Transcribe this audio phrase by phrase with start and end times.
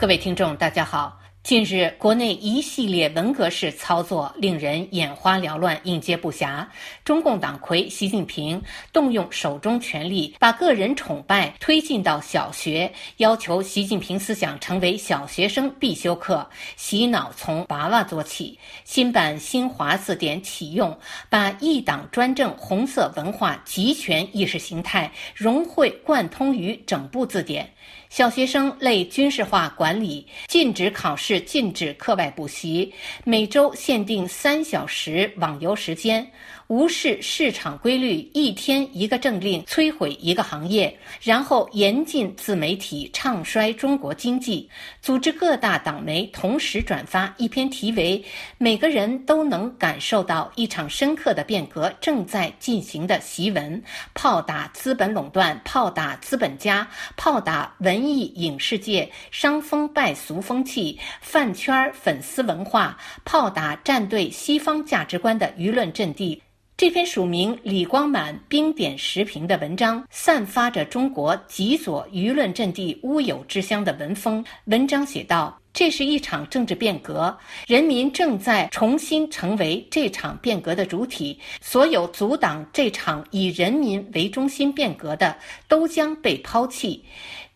[0.00, 1.19] 各位听众，大家好。
[1.42, 6.66] 近日，国内一系列文革式操作令人眼花缭乱、应接不暇。
[7.02, 8.62] 中共党魁习近平
[8.92, 18.56] 动用手中权力，把个人崇拜推进到小学，要求习近平思想成为小学生必修课，洗脑从娃娃做起。
[18.84, 20.96] 新版新华字典启用，
[21.30, 27.72] 把一党专政、红色文化、集权意识形态融会贯通于整部字典。
[28.08, 36.28] 小学生类军事化管理，禁止考试，是禁止课外补习，每周限定三小时网游时间。
[36.66, 44.70] 无视市场规律，一天一个政令摧毁一个行业，然后严禁自媒体唱衰中国经济，
[45.02, 48.24] 组织各大党媒同时转发一篇题为
[48.56, 53.82] “每个人都能感受到一场深刻的变革正在进行”的檄文，
[54.14, 66.42] 炮打资本垄断，炮打资本家，炮打文艺影视界伤风败俗风气、饭圈粉丝文化，炮打站队西方价值观的舆论阵地。
[66.76, 74.42] 这篇署名李光满冰点时评的文章，散发着中国极左舆论阵地乌有之乡的文风。
[74.64, 81.38] 文章写道：“这是一场政治变革，人民正在重新成为这场变革的主体。
[81.60, 85.36] 所有阻挡这场以人民为中心变革的，
[85.68, 87.04] 都将被抛弃。”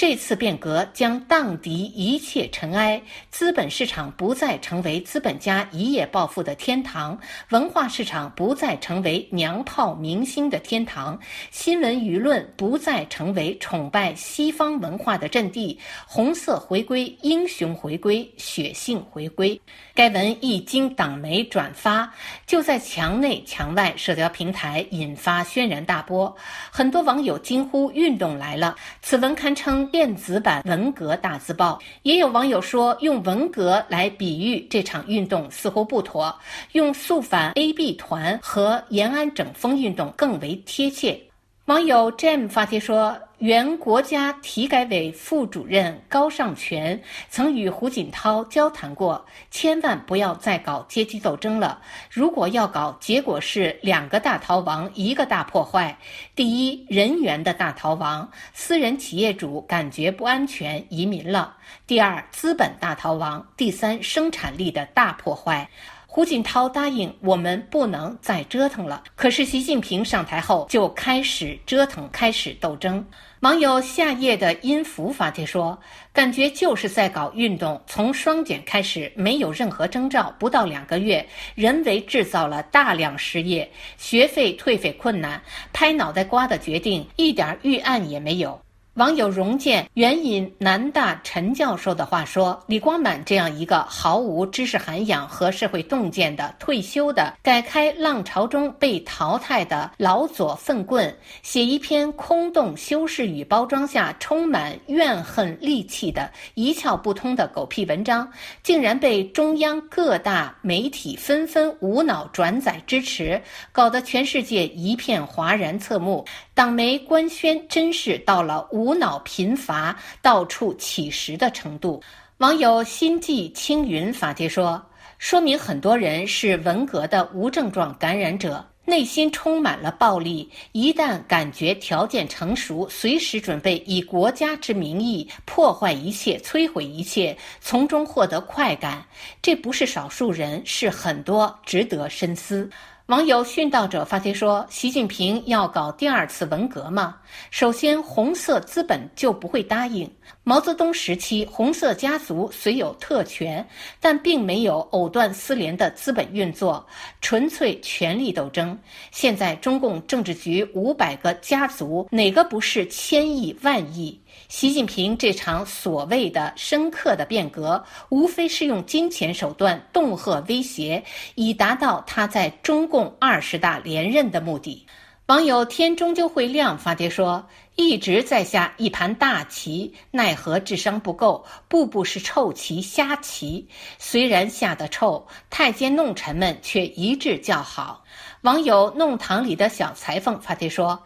[0.00, 7.20] 这次变革将荡涤一切尘埃，资本市场不再成为资本家一夜暴富的天堂，
[7.50, 11.20] 文化市场不再成为娘炮明星的天堂，
[11.50, 15.78] 新闻舆论不再成为崇拜西方文化的阵地。
[16.06, 19.60] 红色回归，英雄回归，血性回归。
[19.94, 22.10] 该文一经党媒转发，
[22.46, 26.34] 就在墙内墙外社交平台引发轩然大波，
[26.70, 31.78] 很多网友惊呼：“运动来了！”此文堪称电子版文革大字报。
[32.02, 36.34] 也有网友说，用文革来比喻这场运动似乎不妥，
[36.72, 41.29] 用肃反 AB 团和延安整风运动更为贴切。
[41.70, 43.16] 网友 Jam 发帖说。
[43.38, 47.00] 原国家体改委副主任高尚全
[47.30, 51.80] 曾与胡锦涛交谈过，千万不要再搞阶级斗争了。
[52.10, 55.96] 如果要搞，结果是两个大逃亡，一个大破坏。
[56.34, 65.66] 第一，人员的大逃亡，私人企业主感觉不安全，移民了；第二，资本大逃亡；第三，生产力的大破坏。
[66.12, 73.06] 胡锦涛答应我们不能再折腾了，可是习近平上台后就开始折腾，开始斗争。
[73.42, 75.78] 网友夏夜的音符发帖说
[76.12, 85.40] ：“感觉就是在搞运动，从双减开始，没有任何征兆，不到两个月，人为制造了大量失业，学费退费困难，
[85.72, 88.60] 拍脑袋瓜的决定，一点预案也没有。”
[88.94, 108.28] 网友荣建援引南大陈教授的话说：“李光满这样一个毫无知识涵养和社会洞见的退休的改开浪潮中被淘汰的老左粪棍，写一篇空洞修饰语包装下充满怨恨戾气的一窍不通的狗屁文章，
[108.64, 113.40] 竟然被中央各大媒体纷纷无脑转载支持，
[113.70, 116.26] 搞得全世界一片哗然侧目。
[116.60, 122.02] 党媒官宣真是到了无。”脑贫乏、到处乞食的程度。
[122.36, 124.84] 网友心悸青云发帖说
[125.16, 130.50] ：“说明很多人是文革的无症状感染者，内心充满了暴力。
[130.72, 139.02] 一旦感觉条件成熟，随时准备以国家之名义破坏一切、摧毁一切，从中获得快感。
[139.40, 142.68] 这不是少数人，是很多，值得深思。”
[143.10, 147.16] 网友殉道者发帖说：“习近平要搞第二次文革吗？
[147.50, 150.08] 首先，红色资本就不会答应。
[150.44, 153.66] 毛泽东时期，红色家族虽有特权，
[153.98, 156.86] 但并没有藕断丝连的资本运作，
[157.20, 158.78] 纯粹权力斗争。
[159.10, 171.02] 现在，中共政治局五百个家族，哪个不是千亿万亿？”习近平这场所谓的深刻的变革，无非是用金钱手段恫吓威胁，
[171.34, 174.86] 以达到他在中共二十大连任的目的。
[175.26, 177.46] 网友天终究会亮发帖说
[177.76, 183.68] ：“一直在下一盘大棋，奈何智商不够，步步是臭棋瞎棋。
[183.96, 188.02] 虽然下得臭，太监弄臣们却一致叫好。”
[188.42, 191.00] 网友弄堂里的小裁缝发帖说。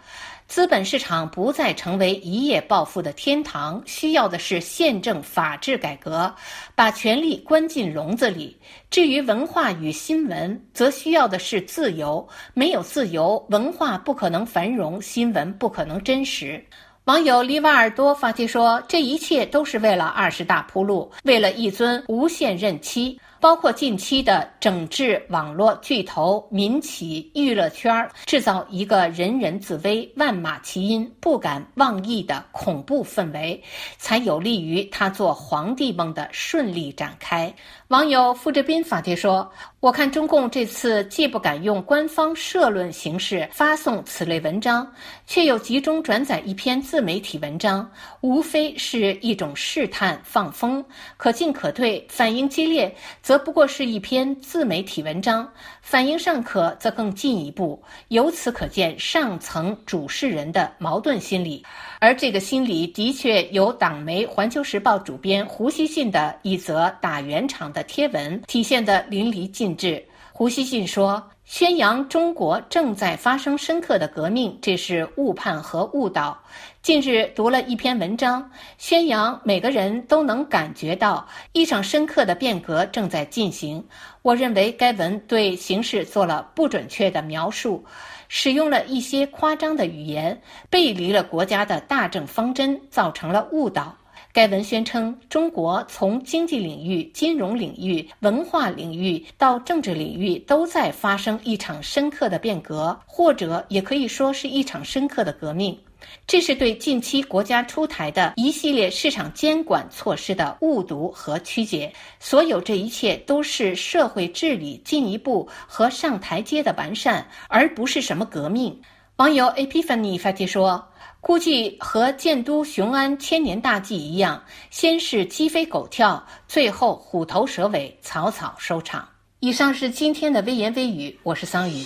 [0.46, 6.32] 资本市场不再成为一夜暴富的天堂，需要的是宪政法治改革，
[6.75, 8.56] 把权力关进笼子里。
[8.91, 12.26] 至于文化与新闻，则需要的是自由。
[12.52, 16.64] 没有自由，文化不可能繁荣，新闻不可能真实。
[17.05, 33.62] 网友里瓦尔多发帖说：“这一切都是为了二十大铺路，为了一尊无限任期。”包括近期的整治网络巨头、民企、娱乐圈，制造一个人人自危、万马齐喑、不敢妄议的恐怖氛围，
[33.99, 37.55] 才有利于他做皇帝梦的顺利展开。
[37.88, 39.49] 网友付志斌发帖说
[39.79, 44.90] ：“我看中共这次既不敢用官方社论形式发送此类文章，
[45.26, 47.88] 却又集中转载一篇自媒体文章，
[48.23, 50.82] 无非是一种试探、放风，
[51.19, 52.02] 可进可退。
[52.08, 52.93] 反应激烈，
[53.35, 55.45] 则不过是一篇自媒体文章；
[55.83, 57.83] 反应尚可，则更进一步。
[58.07, 61.67] 由此可见，上层主事人的矛盾心理。”
[61.99, 70.01] 而这个心理的确由党媒《环球时报》主编胡锡进的一则打圆场的贴文体现得淋漓尽致。
[70.37, 76.37] 胡锡进说：“宣扬中国正在发生深刻的革命，这是误判和误导。
[76.83, 83.87] 近日读了一篇文章，宣扬每个人都能感觉到一场深刻的变革正在进行。
[84.23, 87.85] 我认为该文对形势做了不准确的描述。”
[88.27, 93.95] 使用了一些夸张的语言，背离了国家的大政方针，造成了误导。
[94.35, 105.79] 该文宣称，中国从经济领域、金融领域、文化领域到政治领域都在发生一场深刻的变革，或者也可以说是一场深刻的革命。
[106.27, 111.93] 这是对近期国家出台的一系列市场监管措施的误读和曲解。
[112.19, 118.77] 所有这一切都是社会治理进一步和上台阶的完善，而不是什么革命。
[119.17, 120.85] 网友 Epiphany 发帖说
[121.25, 129.09] ：“估计和建都雄安千年大计一样，先是鸡飞狗跳，最后虎头蛇尾，草草收场。”
[129.41, 131.82] 以上是今天的微言微语，我是桑榆。